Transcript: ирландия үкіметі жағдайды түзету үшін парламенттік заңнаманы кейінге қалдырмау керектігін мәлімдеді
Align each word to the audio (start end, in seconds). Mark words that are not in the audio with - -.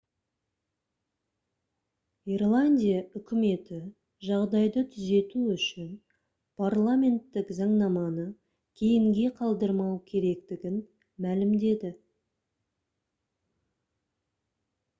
ирландия 2.35 3.01
үкіметі 3.19 3.77
жағдайды 4.29 4.83
түзету 4.95 5.41
үшін 5.55 5.91
парламенттік 6.61 7.51
заңнаманы 7.59 8.25
кейінге 8.81 9.27
қалдырмау 9.41 9.95
керектігін 10.13 10.79
мәлімдеді 11.27 11.93